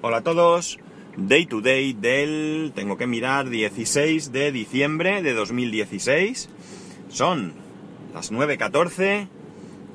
[0.00, 0.78] Hola a todos.
[1.16, 6.48] Day to day del, tengo que mirar, 16 de diciembre de 2016.
[7.08, 7.54] Son
[8.14, 9.26] las 9.14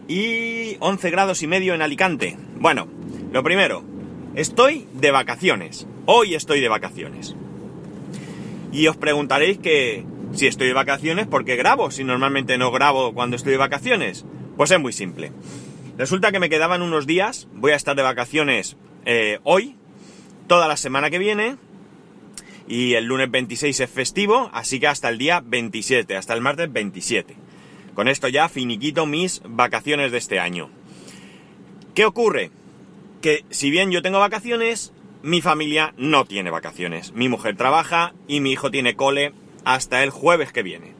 [0.09, 2.37] y 11 grados y medio en Alicante.
[2.59, 2.89] Bueno,
[3.31, 3.85] lo primero,
[4.35, 5.87] estoy de vacaciones.
[6.05, 7.33] Hoy estoy de vacaciones.
[8.73, 11.91] Y os preguntaréis que si estoy de vacaciones, ¿por qué grabo?
[11.91, 14.25] Si normalmente no grabo cuando estoy de vacaciones.
[14.57, 15.31] Pues es muy simple.
[15.97, 18.75] Resulta que me quedaban unos días, voy a estar de vacaciones
[19.05, 19.77] eh, hoy,
[20.47, 21.57] toda la semana que viene.
[22.67, 26.71] Y el lunes 26 es festivo, así que hasta el día 27, hasta el martes
[26.71, 27.35] 27.
[27.93, 30.69] Con esto ya finiquito mis vacaciones de este año.
[31.93, 32.51] ¿Qué ocurre?
[33.21, 37.13] Que si bien yo tengo vacaciones, mi familia no tiene vacaciones.
[37.13, 40.93] Mi mujer trabaja y mi hijo tiene cole hasta el jueves que viene.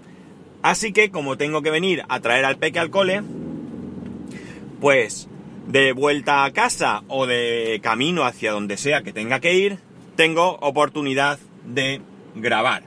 [0.62, 3.24] Así que como tengo que venir a traer al peque al cole,
[4.80, 5.28] pues
[5.68, 9.80] de vuelta a casa o de camino hacia donde sea que tenga que ir,
[10.16, 12.02] tengo oportunidad de
[12.36, 12.84] grabar.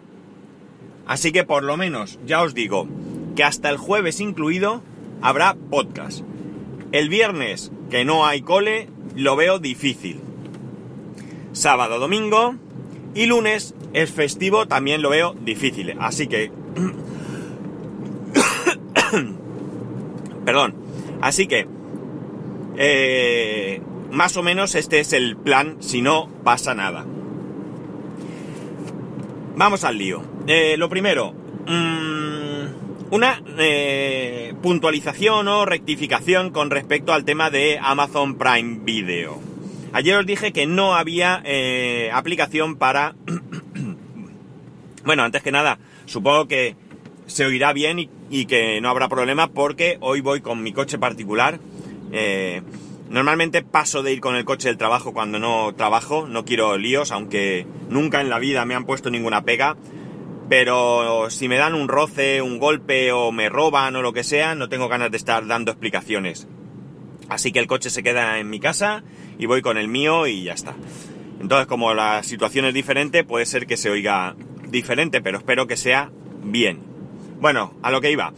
[1.06, 2.88] Así que por lo menos, ya os digo,
[3.34, 4.82] que hasta el jueves incluido
[5.22, 6.22] habrá podcast.
[6.92, 10.20] El viernes, que no hay cole, lo veo difícil.
[11.52, 12.56] Sábado, domingo
[13.14, 15.94] y lunes es festivo, también lo veo difícil.
[15.98, 16.50] Así que...
[20.44, 20.74] Perdón.
[21.22, 21.66] Así que
[22.76, 27.04] eh, más o menos este es el plan si no pasa nada.
[29.56, 30.22] Vamos al lío.
[30.46, 31.32] Eh, lo primero,
[31.66, 39.40] mmm, una eh, puntualización o rectificación con respecto al tema de Amazon Prime Video.
[39.92, 41.42] Ayer os dije que no había
[42.12, 43.14] aplicación para...
[45.04, 46.76] bueno, antes que nada, supongo que
[47.26, 50.98] se oirá bien y, y, que no habrá problema porque hoy voy con mi coche
[50.98, 51.58] particular
[52.12, 52.62] eh,
[53.08, 57.12] normalmente paso de ir con el coche del trabajo cuando no trabajo, no quiero líos,
[57.12, 59.76] aunque nunca en la vida me han puesto ninguna pega.
[60.48, 64.54] Pero si me dan un roce, un golpe o me roban o lo que sea,
[64.54, 66.46] no tengo ganas de estar dando explicaciones.
[67.28, 69.02] Así que el coche se queda en mi casa
[69.38, 70.76] y voy con el mío y ya está.
[71.40, 74.36] Entonces, como la situación es diferente, puede ser que se oiga
[74.68, 76.10] diferente, pero espero que sea
[76.42, 76.80] bien.
[77.40, 78.32] Bueno, a lo que iba.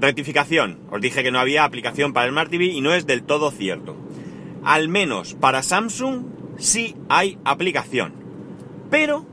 [0.00, 3.22] Rectificación, os dije que no había aplicación para el Smart TV y no es del
[3.22, 3.96] todo cierto.
[4.64, 6.24] Al menos para Samsung
[6.58, 8.14] sí hay aplicación,
[8.90, 9.26] pero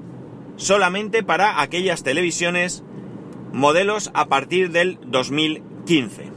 [0.57, 2.83] solamente para aquellas televisiones
[3.53, 6.31] modelos a partir del 2015.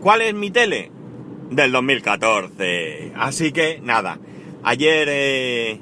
[0.00, 0.90] ¿Cuál es mi tele?
[1.50, 3.12] Del 2014.
[3.16, 4.18] Así que nada,
[4.62, 5.08] ayer...
[5.10, 5.80] Eh...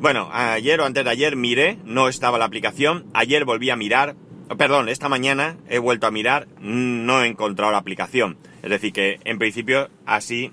[0.00, 4.16] Bueno, ayer o antes de ayer miré, no estaba la aplicación, ayer volví a mirar,
[4.58, 8.36] Perdón, esta mañana he vuelto a mirar, no he encontrado la aplicación.
[8.62, 10.52] Es decir, que en principio así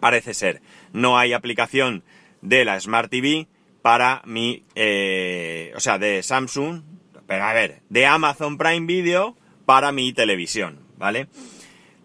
[0.00, 0.62] parece ser.
[0.92, 2.02] No hay aplicación
[2.40, 3.48] de la Smart TV
[3.82, 4.64] para mi...
[4.74, 6.82] Eh, o sea, de Samsung,
[7.26, 11.28] pero a ver, de Amazon Prime Video para mi televisión, ¿vale?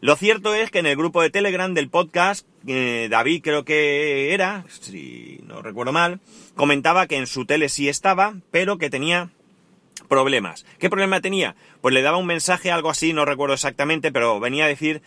[0.01, 4.33] Lo cierto es que en el grupo de Telegram del podcast, eh, David creo que
[4.33, 6.19] era, si no recuerdo mal,
[6.55, 9.31] comentaba que en su tele sí estaba, pero que tenía
[10.05, 10.65] problemas.
[10.79, 11.55] ¿Qué problema tenía?
[11.81, 15.01] Pues le daba un mensaje, algo así, no recuerdo exactamente, pero venía a decir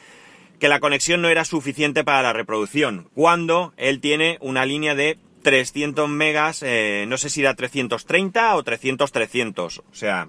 [0.59, 5.19] que la conexión no era suficiente para la reproducción, cuando él tiene una línea de
[5.43, 10.29] 300 megas, eh, no sé si era 330 o 300-300, o sea,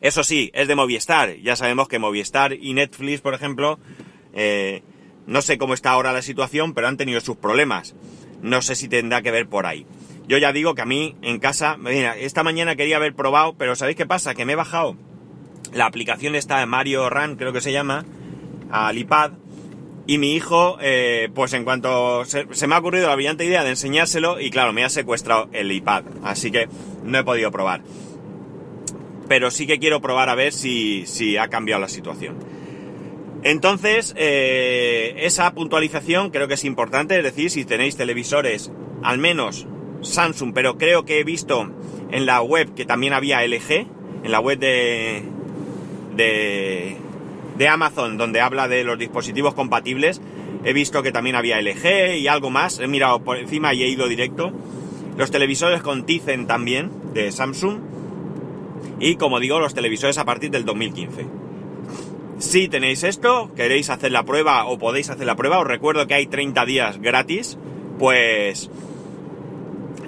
[0.00, 3.78] eso sí, es de Movistar, ya sabemos que Movistar y Netflix, por ejemplo,
[4.32, 4.82] eh,
[5.26, 7.94] no sé cómo está ahora la situación, pero han tenido sus problemas,
[8.42, 9.86] no sé si tendrá que ver por ahí.
[10.28, 13.74] Yo ya digo que a mí en casa, mira, esta mañana quería haber probado, pero
[13.74, 14.34] ¿sabéis qué pasa?
[14.34, 14.94] Que me he bajado
[15.72, 18.04] la aplicación esta de Mario Run, creo que se llama,
[18.70, 19.32] al iPad,
[20.06, 23.70] y mi hijo, eh, pues en cuanto se, me ha ocurrido la brillante idea de
[23.70, 26.68] enseñárselo, y claro, me ha secuestrado el iPad, así que
[27.04, 27.82] no he podido probar.
[29.28, 32.36] Pero sí que quiero probar a ver si, si ha cambiado la situación.
[33.44, 38.70] Entonces, eh, esa puntualización creo que es importante, es decir, si tenéis televisores,
[39.02, 39.66] al menos
[40.02, 41.68] Samsung, pero creo que he visto
[42.10, 43.86] en la web que también había LG,
[44.24, 45.22] en la web de,
[46.16, 46.96] de,
[47.56, 50.20] de Amazon, donde habla de los dispositivos compatibles,
[50.64, 53.88] he visto que también había LG y algo más, he mirado por encima y he
[53.88, 54.52] ido directo.
[55.16, 57.80] Los televisores con Tizen también, de Samsung.
[59.00, 61.26] Y como digo, los televisores a partir del 2015.
[62.38, 66.14] Si tenéis esto, queréis hacer la prueba o podéis hacer la prueba, os recuerdo que
[66.14, 67.58] hay 30 días gratis,
[67.98, 68.70] pues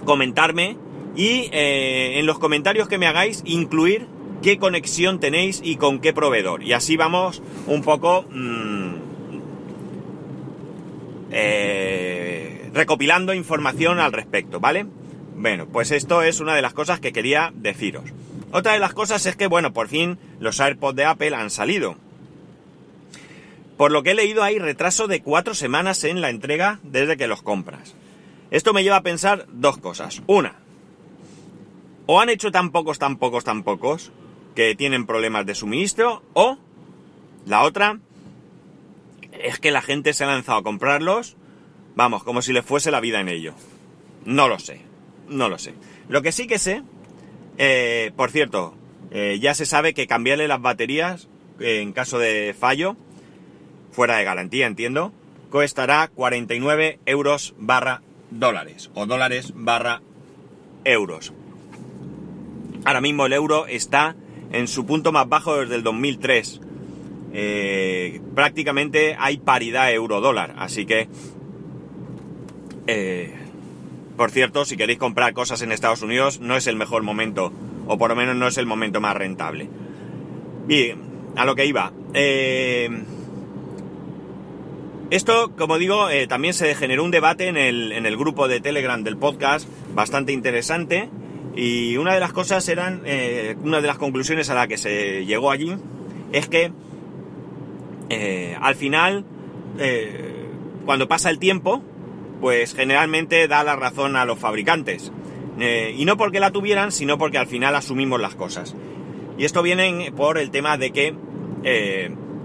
[0.05, 0.77] comentarme
[1.17, 4.07] y eh, en los comentarios que me hagáis incluir
[4.43, 6.63] qué conexión tenéis y con qué proveedor.
[6.63, 8.95] Y así vamos un poco mmm,
[11.31, 14.87] eh, recopilando información al respecto, ¿vale?
[15.37, 18.05] Bueno, pues esto es una de las cosas que quería deciros.
[18.53, 21.97] Otra de las cosas es que, bueno, por fin los AirPods de Apple han salido.
[23.77, 27.29] Por lo que he leído hay retraso de cuatro semanas en la entrega desde que
[27.29, 27.95] los compras.
[28.51, 30.23] Esto me lleva a pensar dos cosas.
[30.27, 30.57] Una,
[32.13, 34.11] o han hecho tan pocos, tan pocos, tan pocos
[34.57, 36.59] que tienen problemas de suministro, o
[37.47, 38.01] la otra
[39.31, 41.37] es que la gente se ha lanzado a comprarlos,
[41.95, 43.55] vamos, como si le fuese la vida en ello.
[44.25, 44.81] No lo sé,
[45.29, 45.75] no lo sé.
[46.09, 46.83] Lo que sí que sé,
[47.59, 48.75] eh, por cierto,
[49.13, 51.29] eh, ya se sabe que cambiarle las baterías
[51.61, 52.97] eh, en caso de fallo,
[53.93, 55.13] fuera de garantía, entiendo,
[55.49, 60.03] costará 49 euros barra dólares o dólares barra
[60.85, 61.33] euros.
[62.85, 64.17] Ahora mismo el euro está
[64.53, 66.61] en su punto más bajo desde el 2003.
[67.33, 71.09] Eh, prácticamente hay paridad euro-dólar, así que...
[72.87, 73.37] Eh,
[74.17, 77.53] por cierto, si queréis comprar cosas en Estados Unidos, no es el mejor momento,
[77.87, 79.69] o por lo menos no es el momento más rentable.
[80.67, 80.99] Bien,
[81.37, 81.93] a lo que iba.
[82.13, 82.91] Eh,
[85.11, 88.61] esto, como digo, eh, también se generó un debate en el, en el, grupo de
[88.61, 91.09] Telegram del podcast, bastante interesante.
[91.57, 95.27] Y una de las cosas eran, eh, una de las conclusiones a la que se
[95.27, 95.75] llegó allí,
[96.31, 96.73] es que
[98.09, 99.25] eh, al final,
[100.85, 101.83] cuando pasa el tiempo,
[102.41, 105.11] pues generalmente da la razón a los fabricantes.
[105.59, 108.77] Y no porque la tuvieran, sino porque al final asumimos las cosas.
[109.39, 111.15] Y esto viene por el tema de que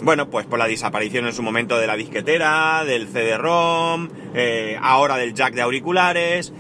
[0.02, 5.18] bueno, pues por la desaparición en su momento de la disquetera, del CD-ROM, eh, ahora
[5.18, 6.54] del jack de auriculares.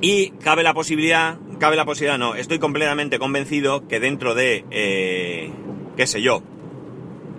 [0.00, 5.50] Y cabe la posibilidad, cabe la posibilidad, no, estoy completamente convencido que dentro de, eh,
[5.96, 6.42] qué sé yo,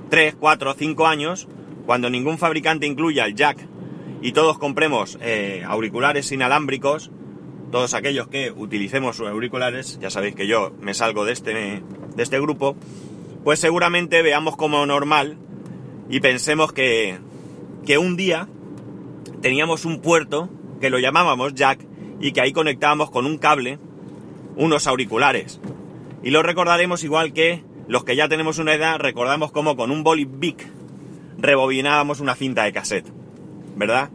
[0.10, 1.48] 3, 4, 5 años,
[1.86, 3.60] cuando ningún fabricante incluya el jack
[4.22, 7.12] y todos compremos eh, auriculares inalámbricos,
[7.72, 12.24] todos aquellos que utilicemos sus auriculares, ya sabéis que yo me salgo de este, de
[12.24, 12.76] este grupo,
[13.46, 15.38] pues seguramente veamos como normal
[16.10, 17.20] y pensemos que,
[17.86, 18.50] que un día
[19.42, 20.50] teníamos un puerto
[20.82, 21.80] que lo llamábamos jack
[22.20, 23.78] y que ahí conectábamos con un cable
[24.56, 25.62] unos auriculares.
[26.24, 30.04] Y lo recordaremos igual que los que ya tenemos una edad recordamos como con un
[30.04, 30.68] boli Bic
[31.38, 33.14] rebobinábamos una cinta de cassette,
[33.76, 34.10] ¿verdad?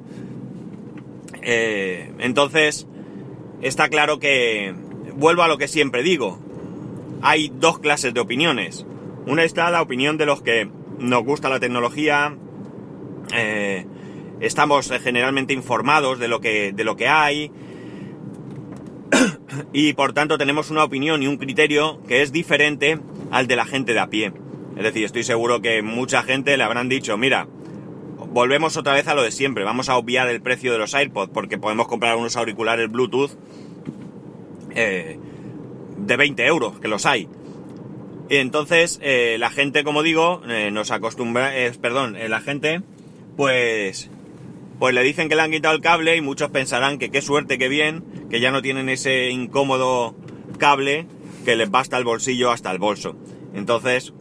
[1.43, 2.89] Eh, entonces,
[3.63, 4.75] está claro que,
[5.15, 6.41] vuelvo a lo que siempre digo,
[7.23, 8.87] hay dos clases de opiniones.
[9.27, 10.69] Una está la opinión de los que
[10.99, 12.37] nos gusta la tecnología,
[13.35, 13.87] eh,
[14.41, 17.53] estamos generalmente informados de lo que, de lo que hay
[19.73, 22.99] y por tanto tenemos una opinión y un criterio que es diferente
[23.31, 24.33] al de la gente de a pie.
[24.77, 27.47] Es decir, estoy seguro que mucha gente le habrán dicho, mira,
[28.33, 31.33] volvemos otra vez a lo de siempre, vamos a obviar el precio de los AirPods
[31.33, 33.33] porque podemos comprar unos auriculares Bluetooth
[34.75, 35.19] eh,
[35.99, 37.29] de 20 euros, que los hay.
[38.31, 42.81] Y entonces, eh, la gente, como digo, eh, nos acostumbra, eh, perdón, la gente,
[43.37, 44.09] pues,
[44.79, 47.59] pues le dicen que le han quitado el cable y muchos pensarán que qué suerte,
[47.59, 50.15] qué bien, que ya no tienen ese incómodo
[50.59, 51.07] cable
[51.45, 53.17] que les basta el bolsillo hasta el bolso.
[53.53, 54.13] Entonces,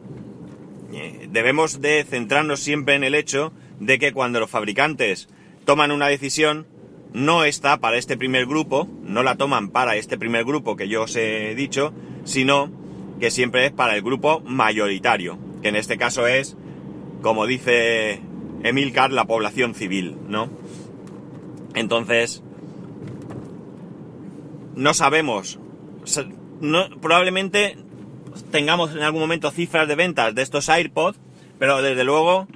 [1.29, 5.29] debemos de centrarnos siempre en el hecho de que cuando los fabricantes
[5.65, 6.65] toman una decisión,
[7.13, 11.03] no está para este primer grupo, no la toman para este primer grupo que yo
[11.03, 12.88] os he dicho, sino
[13.19, 16.55] que siempre es para el grupo mayoritario, que en este caso es,
[17.21, 18.21] como dice
[18.63, 20.49] Emilcar, la población civil, ¿no?
[21.75, 22.43] Entonces,
[24.75, 25.59] no sabemos,
[27.01, 27.77] probablemente
[28.51, 31.19] tengamos en algún momento cifras de ventas de estos AirPods,
[31.57, 32.47] pero desde luego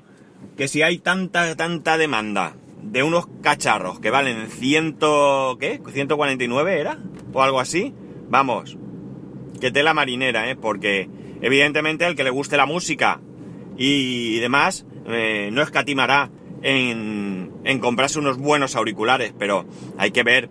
[0.58, 5.82] que si hay tanta, tanta demanda de unos cacharros que valen ciento, ¿qué?
[5.92, 7.00] 149 era,
[7.34, 7.94] o algo así,
[8.30, 8.78] vamos,
[9.64, 10.58] que tela marinera, ¿eh?
[10.58, 11.08] Porque
[11.42, 13.22] evidentemente al que le guste la música
[13.78, 16.30] y, demás, eh, no escatimará
[16.62, 19.66] en, en comprarse unos buenos auriculares, pero
[19.98, 20.50] hay que ver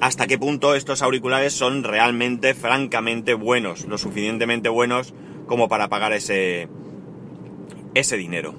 [0.00, 5.12] hasta qué punto estos auriculares son realmente, francamente buenos, lo suficientemente buenos
[5.46, 6.68] como para pagar ese,
[7.92, 8.54] ese dinero.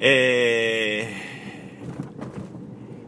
[0.00, 1.08] Eh,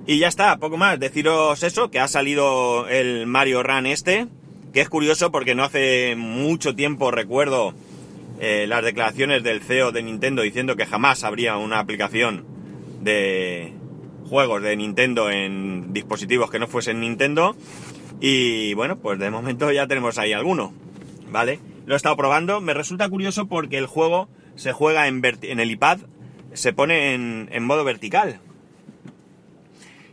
[0.06, 1.00] y ya está, poco más.
[1.00, 4.28] Deciros eso, que ha salido el Mario Run este,
[4.72, 7.74] que es curioso porque no hace mucho tiempo recuerdo
[8.40, 12.44] eh, las declaraciones del CEO de Nintendo diciendo que jamás habría una aplicación
[13.02, 13.72] de
[14.28, 17.54] juegos de Nintendo en dispositivos que no fuesen Nintendo.
[18.20, 20.72] Y bueno, pues de momento ya tenemos ahí alguno,
[21.30, 21.60] ¿vale?
[21.86, 25.70] Lo he estado probando, me resulta curioso porque el juego se juega en, en el
[25.70, 25.98] iPad,
[26.54, 28.40] se pone en, en modo vertical.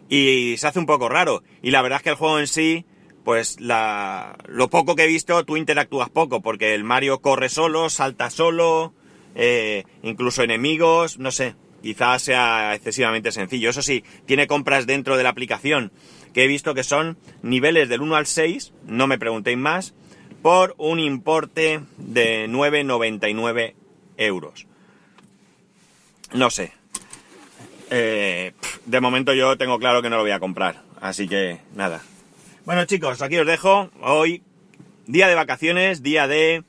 [0.09, 1.43] y se hace un poco raro.
[1.61, 2.85] Y la verdad es que el juego en sí,
[3.29, 7.91] pues la, lo poco que he visto, tú interactúas poco, porque el Mario corre solo,
[7.91, 8.91] salta solo,
[9.35, 13.69] eh, incluso enemigos, no sé, quizás sea excesivamente sencillo.
[13.69, 15.91] Eso sí, tiene compras dentro de la aplicación
[16.33, 19.93] que he visto que son niveles del 1 al 6, no me preguntéis más,
[20.41, 23.75] por un importe de 9,99
[24.17, 24.65] euros.
[26.33, 26.73] No sé.
[27.91, 28.53] Eh,
[28.87, 32.01] de momento yo tengo claro que no lo voy a comprar, así que nada.
[32.69, 33.89] Bueno chicos, aquí os dejo.
[33.99, 34.43] Hoy,
[35.07, 36.63] día de vacaciones, día de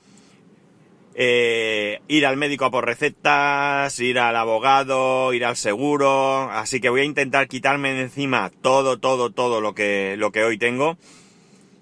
[1.14, 6.88] eh, ir al médico a por recetas, ir al abogado, ir al seguro, así que
[6.88, 10.96] voy a intentar quitarme de encima todo, todo, todo lo que, lo que hoy tengo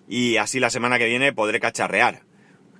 [0.09, 2.23] y así la semana que viene podré cacharrear,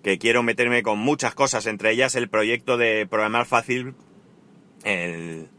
[0.03, 3.95] que quiero meterme con muchas cosas, entre ellas el proyecto de programar fácil,
[4.83, 5.51] el,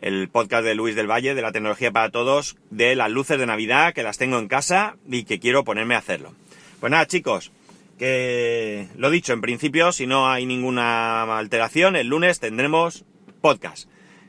[0.00, 3.46] el podcast de Luis del Valle, de la tecnología para todos, de las luces de
[3.46, 6.32] Navidad, que las tengo en casa y que quiero ponerme a hacerlo.
[6.80, 7.52] Pues nada chicos,
[7.98, 13.04] que lo dicho, en principio, si no hay ninguna alteración, el lunes tendremos
[13.42, 13.88] podcast.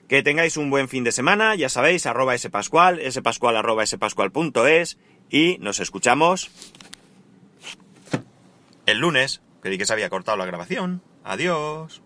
[0.10, 4.98] Que tengáis un buen fin de semana, ya sabéis, arroba spascual, spascual arroba spascual.es
[5.30, 6.51] y nos escuchamos
[8.86, 9.42] el lunes.
[9.62, 11.01] Creí que se había cortado la grabación.
[11.24, 12.01] Adiós.